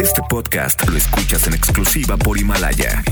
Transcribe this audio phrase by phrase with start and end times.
[0.00, 3.02] Este podcast lo escuchas en exclusiva por Himalaya.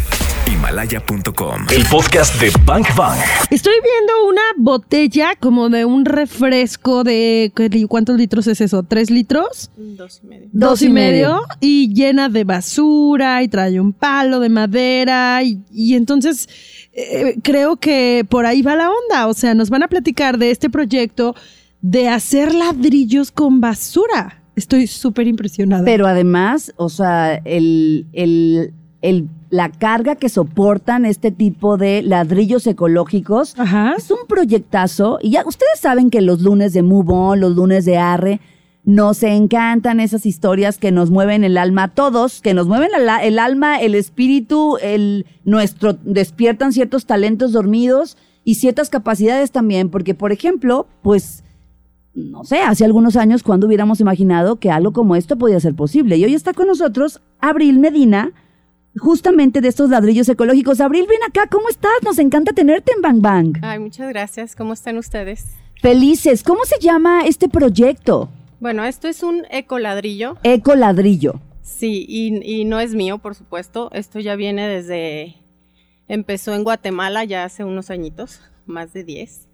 [0.51, 1.67] Himalaya.com.
[1.71, 3.19] El podcast de Bank Bang.
[3.51, 7.53] Estoy viendo una botella como de un refresco de.
[7.55, 8.83] ¿qué- ¿Cuántos litros es eso?
[8.83, 9.71] ¿Tres litros?
[9.77, 10.49] Dos y medio.
[10.53, 11.41] Dos y medio.
[11.61, 15.43] Y llena de basura y trae un palo de madera.
[15.43, 16.49] Y, y entonces
[16.93, 19.27] eh, creo que por ahí va la onda.
[19.27, 21.35] O sea, nos van a platicar de este proyecto
[21.81, 24.38] de hacer ladrillos con basura.
[24.59, 25.85] Estoy súper impresionada.
[25.85, 28.73] Pero además, o sea, el, el,
[29.03, 33.95] el- la carga que soportan este tipo de ladrillos ecológicos Ajá.
[33.97, 35.19] es un proyectazo.
[35.23, 38.41] Y ya ustedes saben que los lunes de Move On, los lunes de Arre,
[38.85, 42.91] nos encantan esas historias que nos mueven el alma a todos, que nos mueven
[43.23, 50.15] el, alma, el espíritu, el nuestro, despiertan ciertos talentos dormidos y ciertas capacidades también, porque
[50.15, 51.43] por ejemplo, pues
[52.15, 56.17] no sé, hace algunos años cuando hubiéramos imaginado que algo como esto podía ser posible.
[56.17, 58.33] Y hoy está con nosotros Abril Medina,
[58.97, 60.81] justamente de estos ladrillos ecológicos.
[60.81, 61.93] Abril, ven acá, ¿cómo estás?
[62.05, 63.59] Nos encanta tenerte en Bang Bang.
[63.63, 64.57] Ay, muchas gracias.
[64.57, 65.47] ¿Cómo están ustedes?
[65.81, 68.29] Felices, ¿cómo se llama este proyecto?
[68.61, 70.37] Bueno, esto es un ecoladrillo.
[70.43, 71.41] Ecoladrillo.
[71.63, 73.91] Sí, y, y no es mío, por supuesto.
[73.93, 75.37] Esto ya viene desde...
[76.09, 79.48] Empezó en Guatemala ya hace unos añitos, más de 10.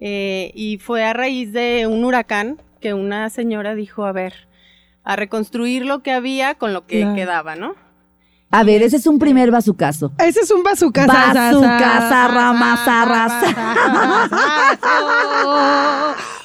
[0.00, 4.32] Eh, y fue a raíz de un huracán que una señora dijo, a ver,
[5.04, 7.14] a reconstruir lo que había con lo que Claro.
[7.14, 7.74] quedaba, ¿no?
[8.52, 10.10] A ver, ese es un primer bazucazo.
[10.18, 11.06] Ese es un bazooka.
[11.06, 12.80] Bazooka, zarrama,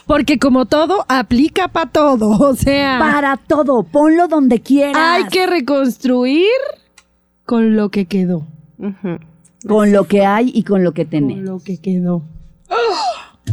[0.06, 2.30] Porque como todo, aplica para todo.
[2.38, 4.95] O sea, Para todo, ponlo donde quieras.
[5.02, 6.45] hay que reconstruir
[7.45, 8.45] con lo que quedó.
[9.67, 11.38] Con lo que hay y con lo que Con tenés.
[11.39, 12.22] lo que quedó.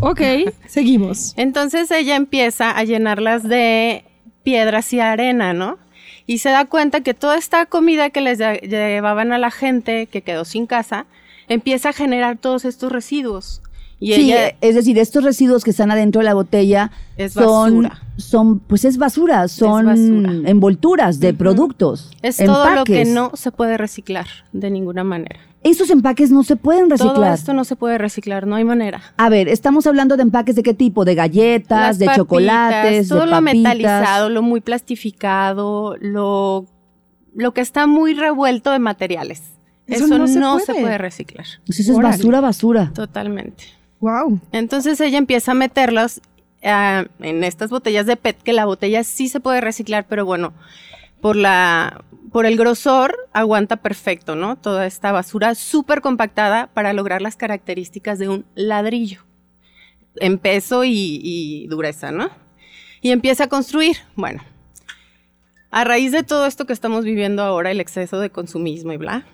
[0.01, 0.21] Ok,
[0.67, 1.35] seguimos.
[1.37, 4.05] Entonces ella empieza a llenarlas de
[4.43, 5.79] piedras y arena, ¿no?
[6.27, 10.07] Y se da cuenta que toda esta comida que les lle- llevaban a la gente
[10.07, 11.07] que quedó sin casa,
[11.49, 13.61] empieza a generar todos estos residuos.
[14.01, 17.83] Y sí, ella es decir, estos residuos que están adentro de la botella Es son,
[17.85, 18.03] basura.
[18.17, 20.51] son, pues es basura, son basura.
[20.51, 22.11] envolturas de productos.
[22.23, 23.09] es todo lo que empaques.
[23.15, 25.39] no se puede reciclar de ninguna manera.
[25.65, 27.15] Esos empaques no se pueden reciclar.
[27.15, 29.01] Todo esto no se puede reciclar, no hay manera.
[29.17, 33.09] A ver, estamos hablando de empaques de qué tipo, de galletas, Las de papitas, chocolates,
[33.09, 33.55] todo de lo papitas.
[33.55, 36.67] metalizado, lo muy plastificado, lo,
[37.35, 39.43] lo que está muy revuelto de materiales.
[39.87, 40.99] Eso Eso, no no, se se, puede.
[40.99, 41.47] reciclar.
[41.67, 42.91] Pues eso es basura, basura.
[42.95, 43.65] Totalmente.
[44.01, 44.41] Wow.
[44.53, 46.21] Entonces ella empieza a meterlos
[46.65, 50.53] ah, en estas botellas de PET, que la botella sí se puede reciclar, pero bueno,
[51.23, 54.57] por la por el grosor aguanta perfecto, ¿no?
[54.57, 59.21] Toda esta basura súper compactada para lograr las características de un ladrillo
[60.17, 62.31] en peso y, dureza, ¿no?
[63.03, 63.99] Y empieza a construir.
[64.17, 64.43] Bueno,
[65.71, 69.27] a raíz de todo esto que estamos viviendo ahora, el exceso de consumismo y bla,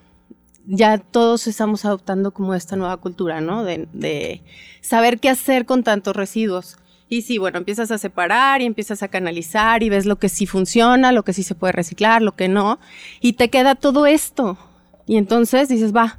[0.66, 3.64] ya todos estamos adoptando como esta nueva cultura, ¿no?
[3.64, 4.42] De
[4.80, 6.78] saber qué hacer con tantos residuos.
[7.08, 10.46] Y sí, bueno, empiezas a separar y empiezas a canalizar y ves lo que sí
[10.46, 12.78] funciona, lo que sí se puede reciclar, lo que no,
[13.20, 14.58] y te queda todo esto.
[15.06, 16.18] Y entonces dices, va,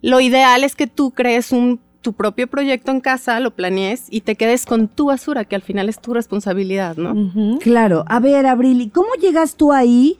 [0.00, 4.20] lo ideal es que tú crees un, tu propio proyecto en casa, lo planees y
[4.20, 7.58] te quedes con tu basura, que al final es tu responsabilidad, ¿no?
[7.58, 8.04] Claro.
[8.06, 10.18] A ver, Abril, ¿y cómo llegas tú ahí?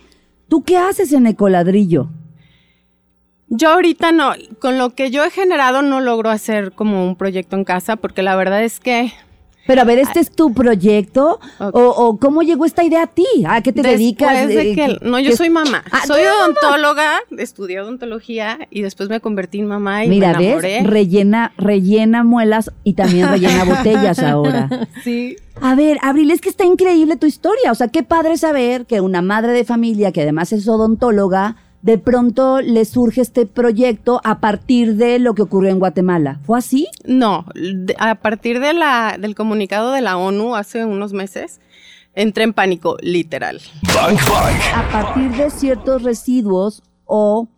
[0.49, 2.09] ¿Tú qué haces en Ecoladrillo?
[3.49, 7.57] Yo ahorita no, con lo que yo he generado no logro hacer como un proyecto
[7.57, 9.13] en casa, porque la verdad es que
[9.67, 11.39] Pero a ver, ¿este es tu proyecto?
[11.59, 13.27] O, o cómo llegó esta idea a ti?
[13.47, 14.49] ¿A qué te dedicas?
[14.49, 15.85] De Eh, que, no, yo ¿qué- soy mamá.
[15.93, 20.69] Ah, soy odontóloga, estudié odontología y después me convertí en mamá y Mira, me enamoré.
[20.81, 20.87] ¿ves?
[20.87, 24.89] Rellena, rellena muelas y también rellena botellas ahora.
[25.05, 25.37] Sí.
[25.61, 27.71] A ver, Abril, es que está increíble tu historia.
[27.71, 31.97] O sea, qué padre saber que una madre de familia, que además es odontóloga, de
[31.99, 36.39] pronto le surge este proyecto a partir de lo que ocurrió en Guatemala.
[36.45, 36.89] ¿Fue así?
[37.05, 41.61] No, de- a partir de la, del comunicado de la ONU hace unos meses,
[42.15, 43.61] entré en pánico, literal.
[43.95, 44.57] Bang Bang.
[44.75, 47.49] A partir de ciertos residuos o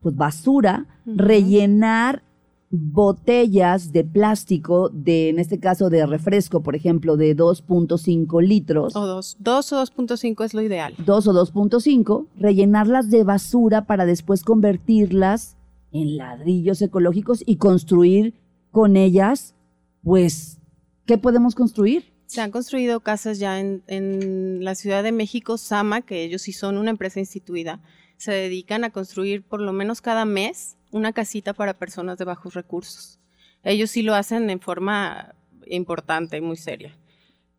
[0.00, 2.22] pues basura, rellenar
[2.72, 8.96] botellas de plástico, de, en este caso de refresco, por ejemplo, de 2.5 litros.
[8.96, 10.94] O dos, dos o 2.5 es lo ideal.
[11.04, 15.58] 2 o 2.5, rellenarlas de basura para después convertirlas
[15.92, 18.34] en ladrillos ecológicos y construir
[18.70, 19.54] con ellas,
[20.02, 20.58] pues,
[21.04, 22.10] ¿qué podemos construir?
[22.24, 26.54] Se han construido casas ya en, en la Ciudad de México, Sama, que ellos sí
[26.54, 27.82] son una empresa instituida,
[28.16, 32.54] se dedican a construir por lo menos cada mes una casita para personas de bajos
[32.54, 33.18] recursos.
[33.64, 35.34] Ellos sí lo hacen en forma
[35.66, 36.96] importante, muy seria.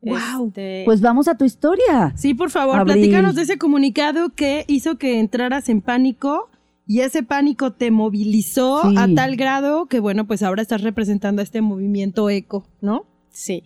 [0.02, 0.48] Wow.
[0.48, 2.14] Este, Pues vamos a tu historia.
[2.16, 2.96] Sí, por favor, Abril.
[2.96, 6.50] platícanos de ese comunicado que hizo que entraras en pánico
[6.86, 8.96] y ese pánico te movilizó Sí.
[8.98, 13.06] a tal grado que, bueno, pues ahora estás representando a este movimiento eco, ¿no?
[13.30, 13.64] Sí.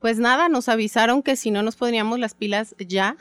[0.00, 3.16] Pues nada, nos avisaron que si no nos poníamos las pilas ya,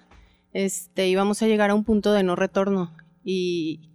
[0.52, 2.92] este, íbamos a llegar a un punto de no retorno.
[3.24, 3.92] Y,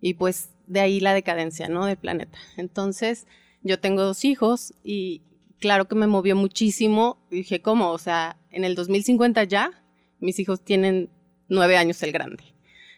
[0.00, 1.86] y pues de ahí la decadencia, ¿no?
[1.86, 2.38] Del planeta.
[2.56, 3.26] Entonces,
[3.62, 5.22] yo tengo dos hijos y
[5.58, 7.18] claro que me movió muchísimo.
[7.30, 7.90] Y dije, ¿cómo?
[7.90, 9.70] O sea, en el 2050 ya,
[10.20, 11.08] mis hijos tienen
[11.48, 12.44] nueve años el grande.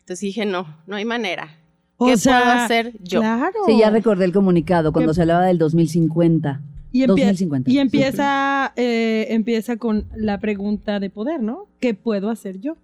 [0.00, 1.56] Entonces dije, no, no hay manera.
[1.96, 3.20] O ¿Qué sea, puedo hacer yo?
[3.20, 3.52] Claro.
[3.66, 6.62] Sí, ya recordé el comunicado cuando se hablaba del 2050.
[6.92, 7.70] Y, empie- 2050.
[7.70, 11.68] y empieza, eh, empieza con la pregunta de poder, ¿no?
[11.78, 12.76] ¿Qué puedo hacer yo?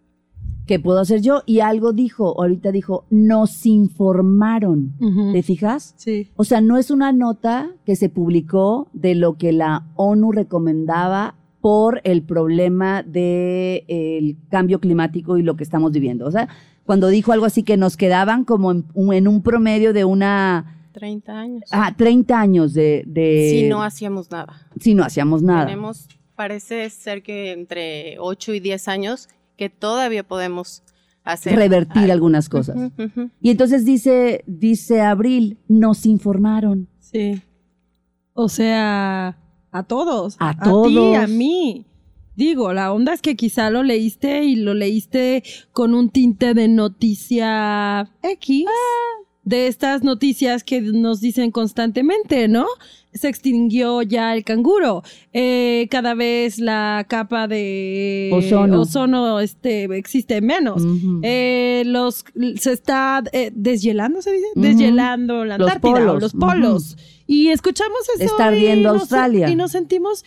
[0.67, 1.43] ¿Qué puedo hacer yo?
[1.47, 4.95] Y algo dijo, ahorita dijo, nos informaron.
[5.01, 5.33] Ujú.
[5.33, 5.95] ¿Te fijas?
[5.97, 6.29] Sí.
[6.37, 11.37] O sea, no es una nota que se publicó de lo que la ONU recomendaba
[11.61, 16.27] por el problema del cambio climático y lo que estamos viviendo.
[16.27, 16.49] O sea,
[16.85, 20.73] cuando dijo algo así que nos quedaban como en, un- en un promedio de una...
[20.93, 21.63] 30 años.
[21.73, 23.03] Ah, 30 años de...
[23.07, 24.67] de si no hacíamos nada.
[24.81, 25.67] si no hacíamos nada.
[25.67, 30.82] Tenemos, parece ser que entre 8 y 10 años que todavía podemos
[31.25, 31.56] hacer.
[31.56, 32.12] revertir algo.
[32.12, 32.76] algunas cosas.
[33.41, 36.88] Y entonces dice, dice Abril, nos informaron.
[37.00, 37.43] Sí.
[38.32, 39.38] O sea,
[39.70, 40.37] a todos.
[40.38, 41.17] A ti, todos.
[41.17, 41.87] a mí.
[42.37, 45.43] Digo, la onda es que quizá lo leíste y lo leíste
[45.73, 48.67] con un tinte de noticia X.
[49.43, 52.67] De estas noticias que nos dicen constantemente, ¿no?
[53.17, 55.03] Se extinguió ya el canguro.
[55.33, 58.83] Eh, cada vez la capa de Ozono.
[58.83, 60.83] ozono, este, existe menos.
[61.23, 62.25] Eh, los
[62.57, 64.63] se está eh, deshielando, se dice, Ujú.
[64.63, 66.97] deshielando la Los Antártida o polos, los polos.
[67.27, 68.25] Y escuchamos eso.
[68.25, 69.49] Está y ardiendo nos- Australia.
[69.51, 70.25] Y nos sentimos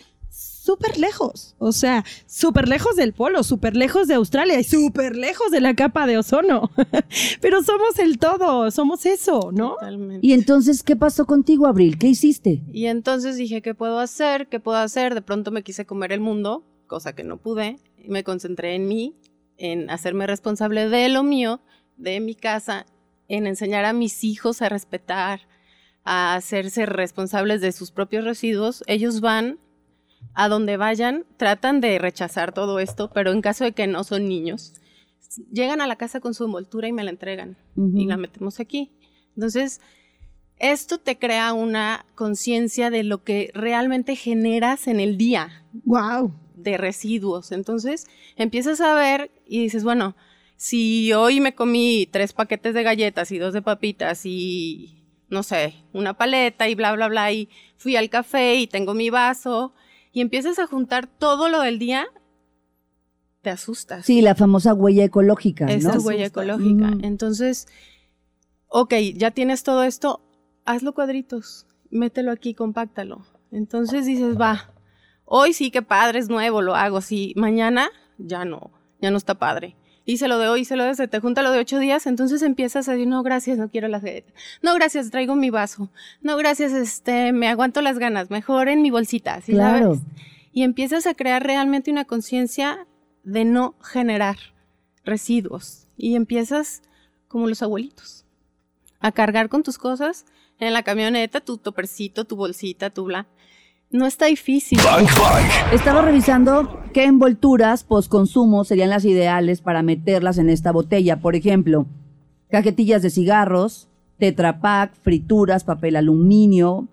[0.60, 1.54] súper lejos.
[1.58, 5.74] O sea, súper lejos del polo, súper lejos de Australia y súper lejos de la
[5.74, 6.70] capa de ozono.
[7.40, 9.74] Pero somos el todo, somos eso, ¿no?
[9.74, 10.26] Totalmente.
[10.26, 11.98] Y entonces, ¿qué pasó contigo, Abril?
[11.98, 12.62] ¿Qué hiciste?
[12.72, 14.48] Y entonces dije, ¿qué puedo hacer?
[14.48, 15.14] ¿Qué puedo hacer?
[15.14, 17.78] De pronto me quise comer el mundo, cosa que no pude.
[17.96, 19.16] Y me concentré en mí,
[19.56, 21.60] en hacerme responsable de lo mío,
[21.96, 22.86] de mi casa,
[23.28, 25.40] en enseñar a mis hijos a respetar,
[26.04, 28.82] a hacerse responsables de sus propios residuos.
[28.86, 29.58] Ellos van
[30.34, 34.28] a donde vayan, tratan de rechazar todo esto, pero en caso de que no son
[34.28, 34.74] niños,
[35.52, 37.96] llegan a la casa con su envoltura y me la entregan Ujú.
[37.98, 38.90] y la metemos aquí.
[39.34, 39.80] Entonces,
[40.58, 46.34] esto te crea una conciencia de lo que realmente generas en el día Wow.
[46.54, 47.52] de residuos.
[47.52, 48.06] Entonces,
[48.36, 50.16] empiezas a ver y dices, bueno,
[50.56, 55.74] si hoy me comí tres paquetes de galletas y dos de papitas y, no sé,
[55.94, 59.72] una paleta y bla, bla, bla, y fui al café y tengo mi vaso,
[60.12, 62.06] y empiezas a juntar todo lo del día,
[63.42, 64.04] te asustas.
[64.04, 65.92] Sí, la famosa huella ecológica, Es ¿no?
[65.92, 66.90] tu huella ecológica.
[67.02, 67.68] Entonces,
[68.68, 70.20] ok, ya tienes todo esto,
[70.64, 73.24] hazlo cuadritos, mételo aquí, compáctalo.
[73.50, 74.72] Entonces dices, va,
[75.24, 78.70] hoy sí que padre, es nuevo, lo hago, sí, mañana ya no,
[79.00, 79.76] ya no está padre.
[80.10, 82.42] Hice lo de hoy, hice lo de se te junta lo de ocho días, entonces
[82.42, 84.34] empiezas a decir, no, gracias, no quiero las galletas.
[84.60, 85.88] No, gracias, traigo mi vaso.
[86.20, 89.94] No, gracias, este, me aguanto las ganas, mejor en mi bolsita, ¿sí Claro.
[89.94, 90.00] sabes?
[90.52, 92.86] Y empiezas a crear realmente una conciencia
[93.22, 94.36] de no generar
[95.04, 95.86] residuos.
[95.96, 96.82] Y empiezas
[97.28, 98.24] como los abuelitos,
[98.98, 100.26] a cargar con tus cosas
[100.58, 103.28] en la camioneta, tu topercito, tu bolsita, tu bla.
[103.92, 104.78] No está difícil.
[105.72, 111.20] Estaba revisando qué envolturas postconsumo serían las ideales para meterlas en esta botella.
[111.20, 111.86] Por ejemplo,
[112.50, 116.86] cajetillas de cigarros, Tetra Pak, frituras, papel aluminio,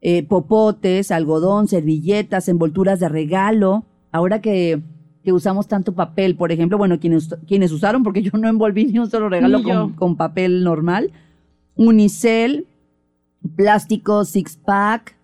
[0.00, 3.84] eh, popotes, algodón, servilletas, envolturas de regalo.
[4.10, 4.80] Ahora que,
[5.24, 8.98] que usamos tanto papel, por ejemplo, bueno, quienes, quienes usaron, porque yo no envolví ni
[8.98, 11.12] un solo regalo con, con papel normal,
[11.74, 12.66] unicel,
[13.56, 15.16] plástico, six pack.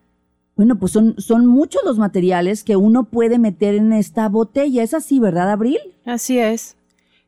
[0.61, 4.83] Bueno, pues son, son muchos los materiales que uno puede meter en esta botella.
[4.83, 5.79] Es así, ¿verdad, Abril?
[6.05, 6.76] Así es.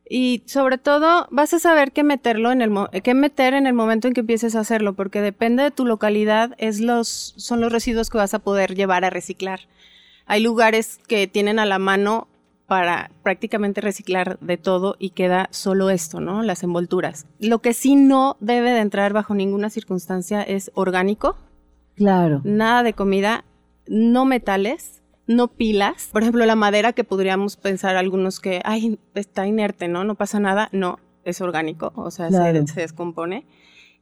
[0.07, 3.73] Y sobre todo vas a saber qué meterlo en el mo- qué meter en el
[3.73, 7.71] momento en que empieces a hacerlo, porque depende de tu localidad, es los, son los
[7.71, 9.61] residuos que vas a poder llevar a reciclar.
[10.27, 12.27] Hay lugares que tienen a la mano
[12.67, 16.43] para prácticamente reciclar de todo y queda solo esto, ¿no?
[16.43, 17.25] Las envolturas.
[17.39, 21.35] Lo que sí no debe de entrar bajo ninguna circunstancia es orgánico,
[21.95, 22.41] Claro.
[22.43, 23.45] nada de comida,
[23.87, 26.09] no metales, no pilas.
[26.11, 30.03] Por ejemplo, la madera que podríamos pensar algunos que, ay, está inerte, ¿no?
[30.03, 30.69] No pasa nada.
[30.71, 32.67] No, es orgánico, o sea, se- Claro.
[32.67, 33.45] se, descompone.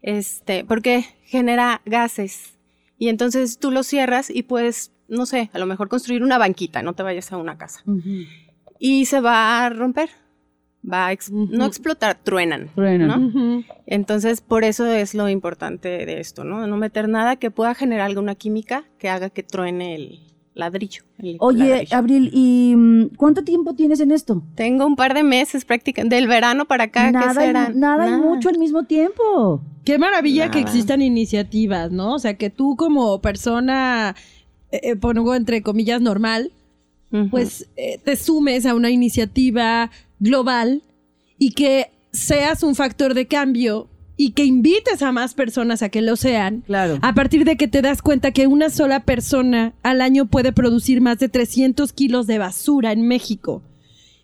[0.02, 2.58] Este, porque genera gases.
[2.98, 6.82] Y entonces tú lo cierras y puedes no sé, a lo mejor construir una banquita,
[6.84, 7.84] no te vayas a una casa.
[8.80, 10.10] Y se va a romper.
[10.90, 12.70] Va a ex- no explotar, truenan.
[12.74, 13.32] Truenan.
[13.34, 13.64] ¿no?
[13.86, 16.66] Entonces, por eso es lo importante de esto, ¿no?
[16.66, 20.20] No meter nada que pueda generar alguna química que haga que truene el
[20.56, 21.04] ladrillo.
[21.20, 21.98] el Oye, ladrillo.
[21.98, 24.42] Abril, ¿y mm, cuánto tiempo tienes en esto?
[24.56, 27.80] Tengo un par de meses prácticamente, del verano para acá, ¿qué nada, y- serán?
[27.80, 29.62] nada y mucho al mismo tiempo.
[29.86, 32.14] Qué maravilla que existan iniciativas, ¿no?
[32.16, 34.16] O sea, que tú como persona,
[34.72, 36.52] eh, eh, pongo entre comillas normal,
[37.30, 40.82] Pues eh, te sumes a una iniciativa global
[41.38, 46.02] y que seas un factor de cambio y que invites a más personas a que
[46.02, 46.62] lo sean.
[46.62, 47.00] Claro.
[47.02, 51.02] A partir de que te das cuenta que una sola persona al año puede producir
[51.02, 53.64] más de 300 kilos de basura en México.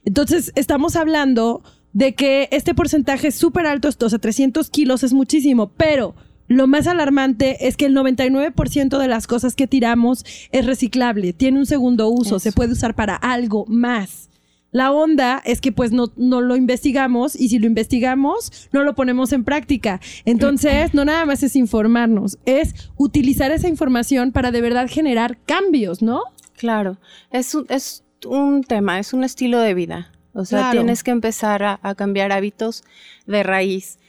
[0.05, 1.63] Entonces, estamos hablando
[1.93, 6.13] de que este porcentaje es súper alto, o sea, 300 kilos es muchísimo, pero
[6.47, 11.59] lo más alarmante es que el 99% de las cosas que tiramos es reciclable, tiene
[11.59, 12.39] un segundo uso, Eso.
[12.39, 14.29] se puede usar para algo más.
[14.71, 18.95] La onda es que pues no, no lo investigamos y si lo investigamos no lo
[18.95, 20.01] ponemos en práctica.
[20.25, 26.01] Entonces, no nada más es informarnos, es utilizar esa información para de verdad generar cambios,
[26.01, 26.21] ¿no?
[26.57, 26.97] Claro,
[27.31, 30.11] es un, es un tema, es un estilo de vida.
[30.33, 30.79] O sea, Claro.
[30.79, 32.83] tienes que empezar a, a cambiar hábitos
[33.25, 33.99] de raíz.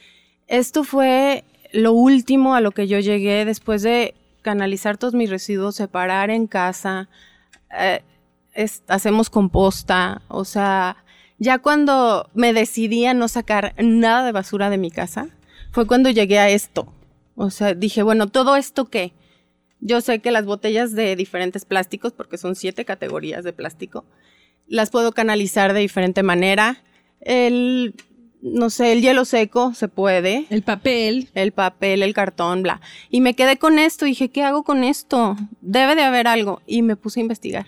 [0.47, 5.75] Esto fue lo último a lo que yo llegué después de canalizar todos mis residuos,
[5.75, 7.09] separar en casa,
[7.77, 8.01] eh,
[8.53, 10.97] es- hacemos composta, o sea,
[11.37, 15.29] ya cuando me decidí a no sacar nada de basura de mi casa,
[15.71, 16.91] fue cuando llegué a esto.
[17.35, 19.13] O sea, dije, bueno, ¿todo esto qué?
[19.79, 24.03] Yo sé que las botellas de diferentes plásticos, porque son siete categorías de plástico,
[24.67, 26.83] las puedo canalizar de diferente manera.
[27.21, 27.95] El,
[28.41, 31.29] no sé, el hielo seco se puede, El papel.
[31.33, 32.79] el papel, el cartón, bla.
[33.09, 35.35] Y me quedé con esto, dije, ¿qué hago con esto?
[35.61, 36.61] Debe de haber algo.
[36.65, 37.65] Y me puse a investigar.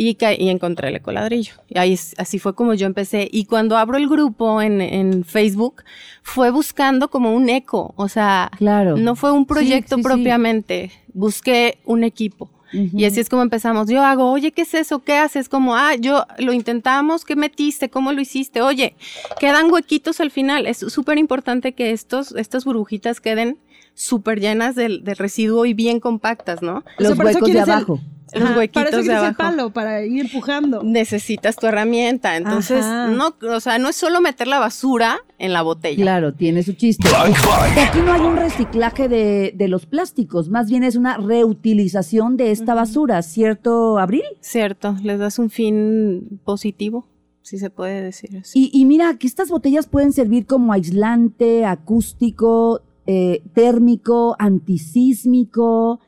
[0.00, 1.54] Y, y encontré el ecoladrillo.
[1.68, 3.28] Y ahí, así fue como yo empecé.
[3.32, 5.82] Y cuando abro el grupo en, en Facebook,
[6.22, 7.94] fue buscando como un eco.
[7.96, 8.96] O sea, Claro.
[8.96, 10.06] no fue un proyecto sí, sí.
[10.08, 10.92] propiamente.
[11.14, 12.48] Busqué un equipo.
[12.72, 13.88] Y así es como empezamos.
[13.88, 14.98] Yo hago, oye, ¿qué es eso?
[15.00, 15.48] ¿Qué haces?
[15.48, 17.88] Como, ah, yo lo intentamos, ¿qué metiste?
[17.88, 18.60] ¿Cómo lo hiciste?
[18.62, 18.94] Oye,
[19.40, 20.66] quedan huequitos al final.
[20.66, 23.58] Es súper importante que estos, estas burbujitas queden
[23.94, 26.78] súper llenas del, del residuo y bien compactas, ¿no?
[26.78, 28.00] O sea, Los huecos de el- abajo.
[28.34, 29.34] Los Ajá, huequitos para eso de abajo.
[29.38, 30.82] palo, para ir empujando.
[30.82, 32.36] Necesitas tu herramienta.
[32.36, 33.08] Entonces, Ajá.
[33.08, 36.02] no, o sea, no es solo meter la basura en la botella.
[36.02, 37.08] Claro, tiene su chiste.
[37.16, 42.50] Aquí no hay un reciclaje de, de los plásticos, más bien es una reutilización de
[42.50, 44.24] esta basura, ¿cierto, Abril?
[44.40, 47.06] Cierto, les das un fin positivo,
[47.42, 48.70] si se puede decir así.
[48.72, 56.00] Y, y mira, que estas botellas pueden servir como aislante, acústico, eh, térmico, antisísmico.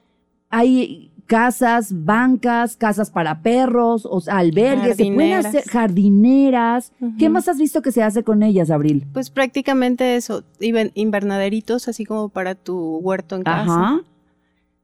[0.51, 5.47] Hay casas, bancas, casas para perros, o sea, albergues, se pueden Jardineras.
[5.47, 6.93] hacer jardineras.
[7.21, 9.07] ¿Qué más has visto que se hace con ellas, Abril?
[9.13, 13.63] Pues prácticamente eso, invernaderitos así como para tu huerto en casa.
[13.63, 14.01] Ajá.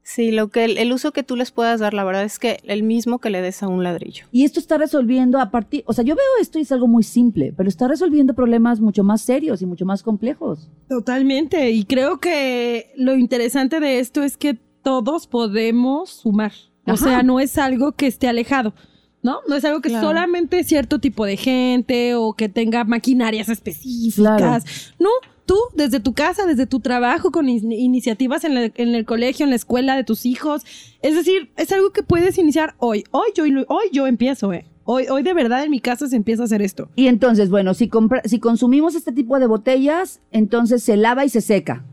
[0.03, 2.61] Sí, lo que el, el uso que tú les puedas dar, la verdad es que
[2.63, 4.23] el mismo que le des a un ladrillo.
[4.31, 7.03] Y esto está resolviendo a partir, o sea, yo veo esto y es algo muy
[7.03, 10.69] simple, pero está resolviendo problemas mucho más serios y mucho más complejos.
[10.87, 11.71] Totalmente.
[11.71, 16.53] Y creo que lo interesante de esto es que todos podemos sumar.
[16.85, 18.73] O sea, no es algo que esté alejado.
[19.21, 19.39] ¿No?
[19.49, 20.07] No es algo que Claro.
[20.07, 24.37] solamente cierto tipo de gente o que tenga maquinarias específicas.
[24.37, 24.63] Claro.
[24.97, 25.09] No,
[25.45, 29.43] tú desde tu casa, desde tu trabajo, con in- iniciativas en, la- en el colegio,
[29.43, 30.61] en la escuela de tus hijos.
[31.01, 33.03] Es decir, es algo que puedes iniciar hoy.
[33.11, 34.65] Hoy yo, hoy yo empiezo, ¿eh?
[34.85, 36.87] Hoy, hoy de verdad en mi casa se empieza a hacer esto.
[36.95, 41.29] Y entonces, bueno, si, compra- si consumimos este tipo de botellas, entonces se lava y
[41.29, 41.83] se seca.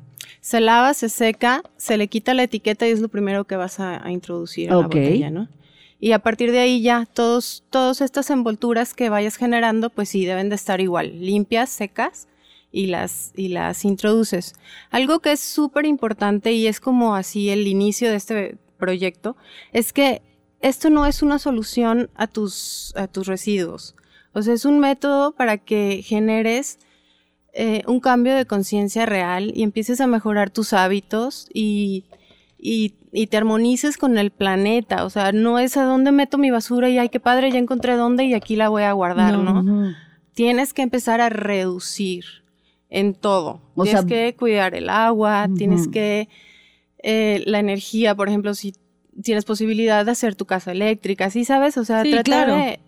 [0.44, 3.80] Se lava, se seca, se le quita la etiqueta y es lo primero que vas
[3.80, 4.80] a, a introducir en Ok.
[4.82, 5.48] la botella, ¿no?
[5.98, 10.26] Y a partir de ahí ya todos, todas estas envolturas que vayas generando, pues sí,
[10.26, 12.28] deben de estar igual, limpias, secas
[12.70, 14.52] y las, y las introduces.
[14.90, 19.38] Algo que es súper importante y es como así el inicio de este proyecto,
[19.72, 20.20] es que
[20.60, 23.94] esto no es una solución a tus, a tus residuos.
[24.34, 26.80] O sea, es un método para que generes
[27.56, 32.04] eh, un cambio de conciencia real y empieces a mejorar tus hábitos y,
[32.58, 35.04] y, y te armonices con el planeta.
[35.04, 37.94] O sea, no es a dónde meto mi basura y ay, qué padre, ya encontré
[37.96, 39.94] dónde y aquí la voy a guardar, ¿no?
[40.34, 42.24] Tienes que empezar a reducir
[42.90, 43.60] en todo.
[43.76, 46.28] O tienes sea- que cuidar el agua, tienes que
[47.02, 48.74] eh, la energía, por ejemplo, si
[49.22, 51.76] tienes posibilidad de hacer tu casa eléctrica, ¿sí sabes?
[51.76, 52.56] O sea, Sí, tratar claro.
[52.56, 52.80] de...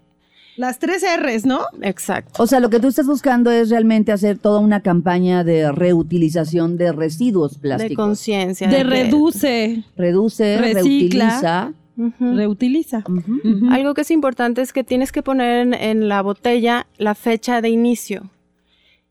[0.56, 1.60] Las tres R's, ¿no?
[1.82, 2.42] Exacto.
[2.42, 6.76] O sea, lo que tú estás buscando es realmente hacer toda una campaña de reutilización
[6.78, 7.96] de residuos De plásticos.
[8.04, 8.68] conciencia.
[8.68, 9.84] De reduce.
[9.96, 11.40] Reduce, Recicla.
[11.40, 11.72] reutiliza
[12.20, 13.02] reutiliza.
[13.70, 17.60] Algo que es importante es que tienes que poner en, en la botella la fecha
[17.62, 18.30] de inicio.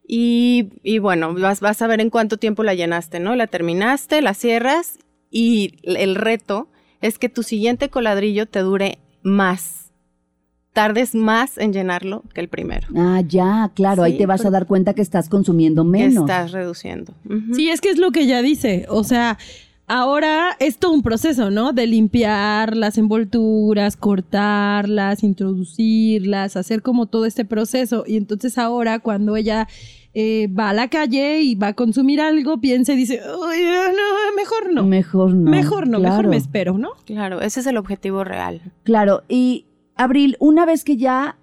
[0.08, 3.36] Y, y bueno, vas, vas a ver en cuánto tiempo la llenaste, ¿no?
[3.36, 5.00] La terminaste, la cierras
[5.32, 6.68] y el reto
[7.02, 9.85] es que tu siguiente coladrillo te dure más.
[10.76, 12.86] Tardes más en llenarlo que el primero.
[12.98, 16.24] Ah, ya, claro, ahí te vas a dar cuenta que estás consumiendo Que menos.
[16.30, 17.14] estás reduciendo.
[17.54, 18.86] Sí, es que es lo que ella dice.
[18.90, 19.38] O sea,
[19.88, 21.72] ahora es todo un proceso, ¿no?
[21.72, 28.04] De limpiar las envolturas, cortarlas, introducirlas, hacer como todo este proceso.
[28.06, 29.70] Y entonces ahora cuando ella
[30.14, 34.36] eh, va a la calle y va a consumir algo, piensa y dice, "Uy, no,
[34.36, 34.84] mejor no.
[34.84, 35.50] Mejor no.
[35.52, 36.90] mejor no, mejor me espero, ¿no?
[37.06, 38.62] Claro, ese es el objetivo real.
[38.84, 39.66] Claro, y
[39.96, 41.38] Abril, una vez que ya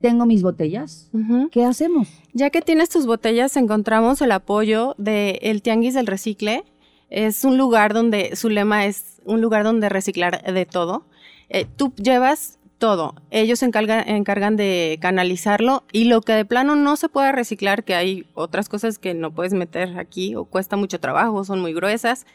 [0.00, 1.10] tengo mis botellas.
[1.50, 2.08] ¿qué hacemos?
[2.32, 6.64] Ya que tienes tus botellas, encontramos el apoyo del el Tianguis del Recicle.
[7.08, 11.04] Es un lugar donde su lema es un lugar donde reciclar de todo.
[11.48, 13.14] Eh, tú llevas todo.
[13.30, 17.84] Ellos se encargan, encargan de canalizarlo y lo que de plano no se puede reciclar,
[17.84, 21.72] que hay otras cosas que no puedes meter aquí o cuesta mucho trabajo, son muy
[21.74, 22.26] gruesas.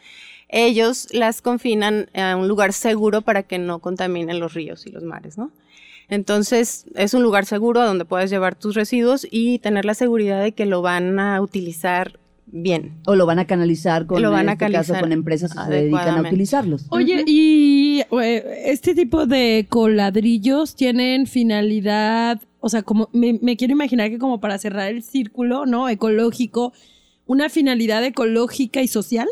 [0.48, 5.02] Ellos las confinan a un lugar seguro para que no contaminen los ríos y los
[5.02, 5.52] mares, ¿no?
[6.08, 10.42] Entonces, es un lugar seguro a donde puedes llevar tus residuos y tener la seguridad
[10.42, 12.94] de que lo van a utilizar bien.
[13.06, 15.52] O lo van a canalizar con, Lo van en a este caso, canalizar con empresas
[15.52, 16.86] que se dedican a utilizarlos.
[16.88, 23.72] Oye, y eh, este tipo de coladrillos tienen finalidad, o sea, como me, me quiero
[23.72, 25.90] imaginar que como para cerrar el círculo, ¿no?
[25.90, 26.72] Ecológico,
[27.26, 29.28] una finalidad ecológica y social.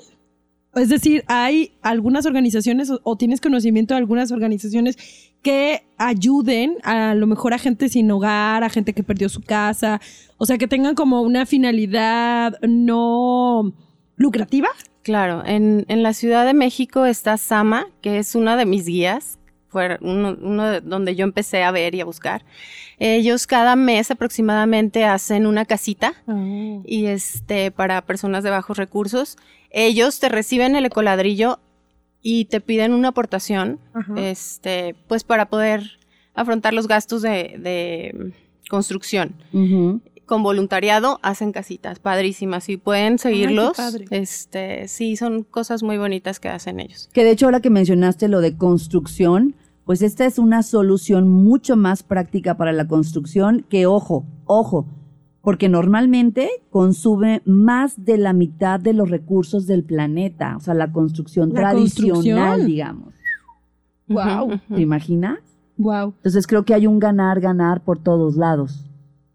[0.77, 4.97] Es decir, hay algunas organizaciones o, tienes conocimiento de algunas organizaciones
[5.43, 10.01] que ayuden a lo mejor a gente sin hogar, a gente que perdió su casa,
[10.39, 13.73] o sea, que tengan como una finalidad no
[14.17, 14.69] lucrativa.
[15.03, 19.39] Claro, en, en la Ciudad de México está Sama, que es una de mis guías,
[19.69, 22.45] fue uno, uno de- donde yo empecé a ver y a buscar.
[22.99, 26.15] Ellos cada mes aproximadamente hacen una casita
[26.85, 29.37] y este para personas de bajos recursos.
[29.71, 31.61] Ellos te reciben el ecoladrillo
[32.23, 33.79] y te piden una aportación,
[34.17, 35.99] este, pues para poder
[36.35, 38.33] afrontar los gastos de, de
[38.69, 39.35] construcción.
[40.25, 43.77] Con voluntariado hacen casitas padrísimas y pueden seguirlos.
[44.11, 47.09] este, sí, son cosas muy bonitas que hacen ellos.
[47.13, 49.55] Que de hecho ahora que mencionaste lo de construcción,
[49.87, 54.85] pues esta es una solución mucho más práctica para la construcción que, ojo, ojo,
[55.43, 60.91] porque normalmente consume más de la mitad de los recursos del planeta, o sea, la
[60.91, 62.67] construcción La tradicional, construcción.
[62.67, 63.15] digamos.
[64.09, 64.75] Ujú.
[64.75, 65.39] ¿Te imaginas?
[65.77, 66.15] Wow.
[66.17, 68.85] Entonces creo que hay un ganar, ganar por todos lados.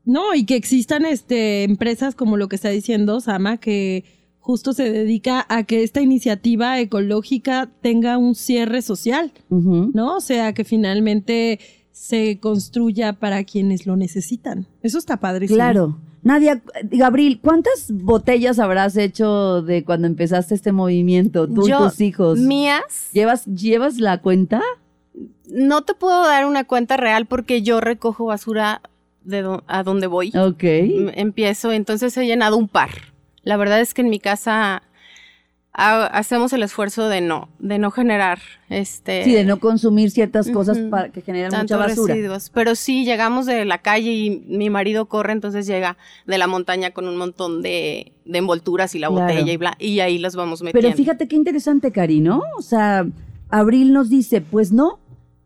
[0.03, 4.03] No, y que existan este empresas como lo que está diciendo Sama, que
[4.41, 9.31] justo se dedica a que esta iniciativa ecológica tenga un cierre social.
[9.49, 10.17] ¿no?
[10.17, 11.59] O sea, que finalmente
[11.91, 14.65] se construya para quienes lo necesitan.
[14.83, 15.47] Eso está padre.
[15.47, 15.97] Claro.
[16.23, 22.01] Nadia, Gabriel, ¿cuántas botellas habrás hecho de cuando empezaste este movimiento, tú Yo, y tus
[22.01, 22.39] hijos?
[22.39, 24.61] Mías, ¿Llevas, ¿Llevas la cuenta?
[25.49, 28.81] no te puedo dar una cuenta real porque yo recojo basura
[29.23, 30.31] de do- a donde voy.
[30.37, 30.63] Ok.
[30.63, 32.89] M- Empiezo, entonces he llenado un par.
[33.43, 34.83] La verdad es que en mi casa
[35.73, 40.49] ha- hacemos el esfuerzo de no, de no generar este Sí, de no consumir ciertas
[40.49, 42.13] cosas para que generan mucha basura.
[42.13, 42.49] residuos.
[42.53, 46.91] Pero sí, llegamos de la calle y mi marido corre, entonces llega de la montaña
[46.91, 49.21] con un montón de, de envolturas y la Claro.
[49.33, 50.87] botella y bla, y ahí las vamos metiendo.
[50.87, 52.43] Pero fíjate qué interesante, Cari, ¿no?
[52.57, 53.05] O sea,
[53.49, 54.99] Abril nos dice, pues no,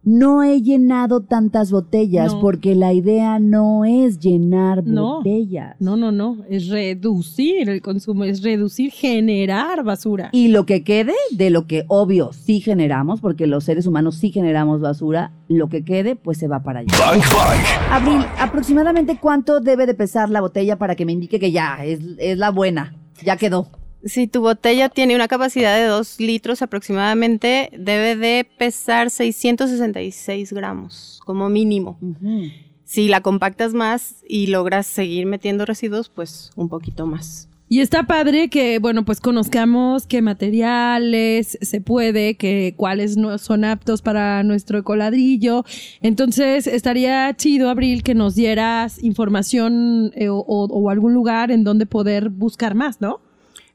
[0.06, 2.40] no he llenado tantas botellas No.
[2.42, 5.18] porque la idea no es llenar No.
[5.18, 5.76] botellas.
[5.80, 6.38] No, no, no.
[6.50, 10.30] Es reducir el consumo, es reducir, generar basura.
[10.32, 14.32] Y lo que quede de lo que obvio sí generamos, porque los seres humanos sí
[14.32, 16.90] generamos basura, lo que quede pues se va para allá.
[17.00, 17.60] Bang Bang.
[17.92, 22.00] Abril, aproximadamente cuánto debe de pesar la botella para que me indique que ya es,
[22.20, 23.68] es la buena, ya quedó.
[24.06, 31.20] Si tu botella tiene una capacidad de 2 litros aproximadamente, debe de pesar 666 gramos
[31.26, 31.98] como mínimo.
[32.84, 37.50] Si la compactas más y logras seguir metiendo residuos, pues un poquito más.
[37.68, 43.66] Y está padre que, bueno, pues conozcamos qué materiales se puede, que cuáles no son
[43.66, 45.66] aptos para nuestro coladrillo.
[46.02, 52.30] Entonces, estaría chido, Abril, que nos dieras información eh, o algún lugar en donde poder
[52.30, 53.25] buscar más, ¿no?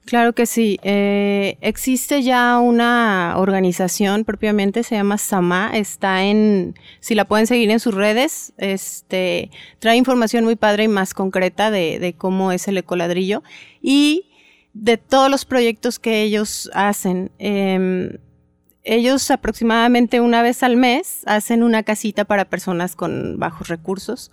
[0.07, 0.79] Claro que sí.
[0.83, 7.71] Eh, existe ya una organización propiamente, se llama Sama, está en, si la pueden seguir
[7.71, 12.79] en sus redes, este, trae información muy padre y más concreta de, cómo es el
[12.79, 13.43] ecoladrillo
[13.83, 14.27] y
[14.73, 17.31] de todos los proyectos que ellos hacen.
[17.39, 18.19] Em,
[18.83, 24.31] ellos aproximadamente una vez al mes hacen una casita para personas con bajos recursos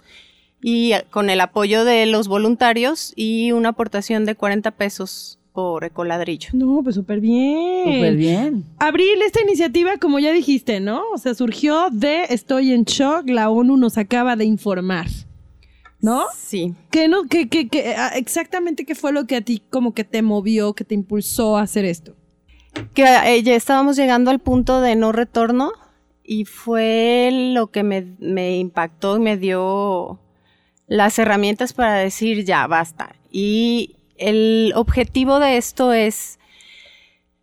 [0.61, 6.49] y con el apoyo de los voluntarios y una aportación de 40 pesos por ecoladrillo.
[6.53, 7.83] No, pues súper bien.
[7.83, 8.63] Súper bien.
[8.77, 11.01] Abril, esta iniciativa, como ya dijiste, ¿no?
[11.11, 15.07] O sea, surgió de Estoy en shock, la ONU nos acaba de informar.
[15.99, 16.25] ¿No?
[16.35, 16.75] Sí.
[16.91, 20.03] ¿Qué no, qué, qué, qué, ah, exactamente qué fue lo que a ti como que
[20.03, 22.15] te movió, que te impulsó a hacer esto?
[22.93, 25.71] que eh, ya estábamos llegando al punto de no retorno
[26.23, 30.19] y fue lo que me, me impactó y me dio
[30.85, 33.15] las herramientas para decir ya basta.
[33.31, 36.39] Y el objetivo de esto es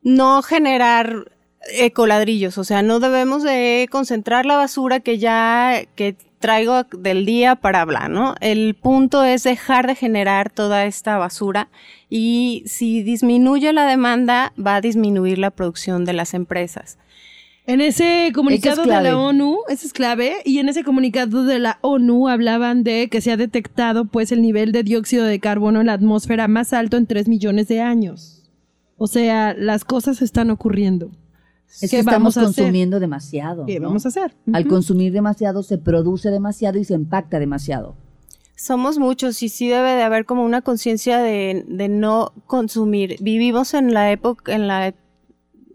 [0.03, 1.33] no generar
[1.73, 7.57] ecoladrillos, o sea, no debemos de concentrar la basura que ya que traigo del día
[7.57, 8.35] para hablar, ¿no?
[8.41, 11.69] El punto es dejar de generar toda esta basura
[12.11, 16.99] y si disminuye la demanda va a disminuir la producción de las empresas.
[17.67, 21.79] En ese comunicado de la ONU, eso es clave, y en ese comunicado de la
[21.81, 25.87] ONU hablaban de que se ha detectado pues el nivel de dióxido de carbono en
[25.87, 28.51] la atmósfera más alto en 3 millones de años.
[28.99, 31.11] O sea, las cosas están ocurriendo.
[31.71, 33.65] Es ¿Qué que estamos consumiendo demasiado.
[33.65, 33.89] ¿Qué ¿no?
[33.89, 34.37] vamos a hacer?
[34.53, 37.97] Al consumir demasiado se produce demasiado y se impacta demasiado.
[38.57, 43.17] Somos muchos y sí debe de haber como una conciencia de, de no consumir.
[43.21, 44.95] Vivimos en la época, en la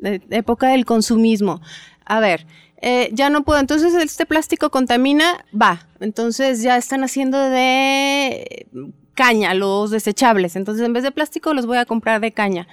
[0.01, 1.61] época del consumismo.
[2.05, 2.45] A ver,
[2.81, 5.87] eh, ya no puedo, entonces este plástico contamina, va.
[5.99, 8.67] Entonces ya están haciendo de
[9.13, 10.55] caña los desechables.
[10.55, 12.67] Entonces en vez de plástico los voy a comprar de caña.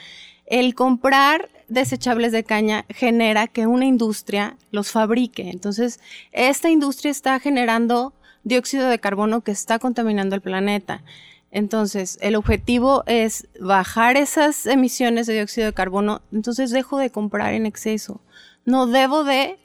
[0.47, 5.51] El comprar desechables de caña genera que una industria los fabrique.
[5.51, 6.01] Entonces,
[6.33, 11.03] esta industria está generando dióxido de carbono que está contaminando el planeta.
[11.51, 17.55] Entonces, el objetivo es bajar esas emisiones de dióxido de carbono, entonces dejo de comprar
[17.55, 18.21] en exceso.
[18.65, 19.59] No debo de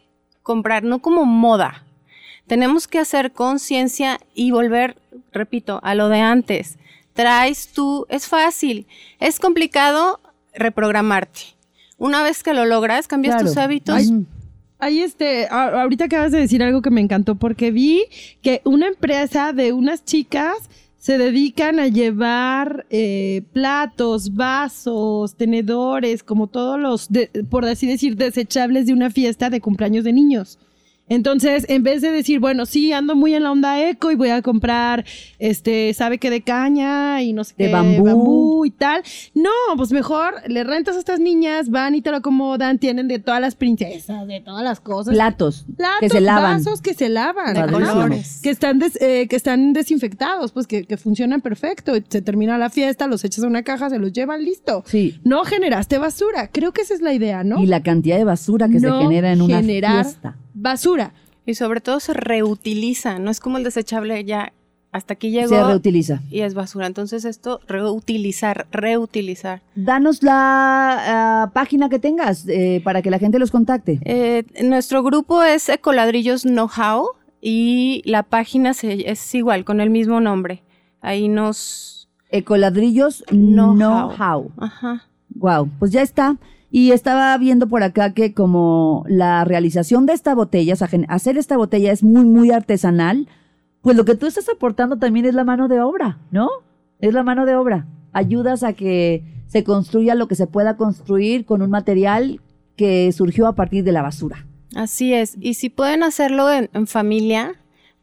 [0.43, 1.83] comprar, no como moda.
[2.47, 4.97] Tenemos que hacer conciencia y volver,
[5.31, 6.77] repito, a lo de antes.
[7.13, 8.87] Traes tú, es fácil,
[9.19, 10.21] es complicado
[10.53, 11.41] reprogramarte.
[11.97, 13.47] Una vez que lo logras, cambias Claro.
[13.49, 13.95] tus hábitos.
[13.95, 14.25] Ay,
[14.83, 18.05] Ahí este, a- ahorita acabas de decir algo que me encantó porque vi
[18.41, 20.55] que una empresa de unas chicas
[21.01, 28.15] se dedican a llevar eh, platos, vasos, tenedores, como todos los, de- por así decir,
[28.17, 30.59] desechables de una fiesta de cumpleaños de niños.
[31.13, 34.29] Entonces, en vez de decir, bueno, sí, ando muy en la onda eco y voy
[34.29, 35.03] a comprar,
[35.39, 38.63] este, sabe que de caña y no sé De qué, bambú.
[38.65, 39.03] y tal.
[39.33, 43.19] No, pues mejor le rentas a estas niñas, van y te lo acomodan, tienen de
[43.19, 45.13] todas las princesas, de todas las cosas.
[45.13, 46.57] platos Platos, que se lavan.
[46.63, 47.55] vasos que se lavan.
[47.55, 48.39] De colores.
[48.41, 51.91] Que están, des- eh, que están desinfectados, pues que, que funcionan perfecto.
[52.07, 54.83] Se termina la fiesta, los echas a una caja, se los llevan, listo.
[54.87, 55.19] Sí.
[55.25, 56.49] No generaste basura.
[56.51, 57.61] Creo que esa es la idea, ¿no?
[57.61, 60.37] Y la cantidad de basura que No se genera en una fiesta.
[60.61, 61.13] Basura.
[61.45, 64.53] Y sobre todo se reutiliza, no es como el desechable ya
[64.91, 66.21] hasta aquí llegó Se reutiliza.
[66.29, 66.85] y es basura.
[66.85, 69.61] Entonces esto, reutilizar, reutilizar.
[69.73, 73.99] Danos la ah, página que tengas eh, para que la gente los contacte.
[74.03, 77.07] Eh, nuestro grupo es Ecoladrillos Know-How
[77.41, 80.61] y la página se- es igual, con el mismo nombre.
[81.01, 82.09] Ahí nos...
[82.29, 83.75] Ecoladrillos Know-how.
[83.77, 84.51] Know-How.
[84.57, 85.07] Ajá.
[85.35, 86.35] Wow, pues ya está.
[86.73, 91.05] Y estaba viendo por acá que como la realización de esta botella, o sea, gen-
[91.09, 93.27] hacer esta botella es muy, muy artesanal,
[93.81, 96.49] pues lo que tú estás aportando también es la mano de obra, ¿no?
[96.99, 97.87] Es la mano de obra.
[98.13, 102.39] Ayudas a que se construya lo que se pueda construir con un material
[102.77, 104.45] que surgió a partir de la basura.
[104.73, 105.35] Así es.
[105.41, 107.55] Y si pueden hacerlo en, en familia,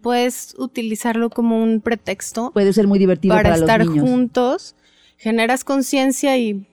[0.02, 4.10] puedes utilizarlo como un pretexto Puede ser muy divertido para, para, estar los niños.
[4.10, 4.76] juntos,
[5.16, 6.66] generas conciencia y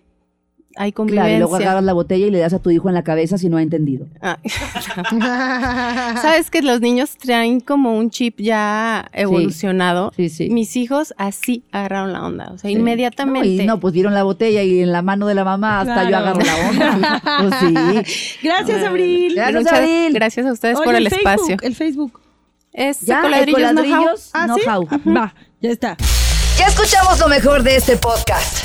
[0.77, 1.35] hay Claro, convivencia.
[1.35, 3.49] y luego agarras la botella y le das a tu hijo en la cabeza si
[3.49, 4.07] no ha entendido.
[4.21, 4.37] Ah.
[6.21, 10.11] Sabes que los niños traen como un chip ya evolucionado.
[10.15, 10.49] Sí, sí.
[10.49, 12.75] Mis hijos así agarraron la onda, o sea, Sí.
[12.75, 13.47] inmediatamente.
[13.57, 16.03] No, y no, pues vieron la botella y en la mano de la mamá hasta
[16.03, 16.25] yo Claro.
[16.27, 17.21] agarro la onda.
[17.41, 18.39] Pues sí.
[18.43, 19.33] Gracias, Abril.
[19.35, 20.13] Gracias, Muchas Abril.
[20.13, 21.57] gracias a ustedes Oye, por el, Facebook, espacio.
[21.61, 22.21] El Facebook.
[22.73, 23.85] Es Ya, Ecoladrillos Know-How.
[23.85, 24.61] Ecoladrillos Ah, ¿sí?
[24.65, 25.15] Know-How.
[25.15, 25.97] Va, ya está.
[26.57, 28.64] Ya escuchamos lo mejor de este podcast.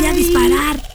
[0.01, 0.90] voy a disparar.